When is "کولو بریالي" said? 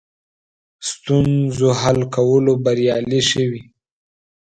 2.15-3.21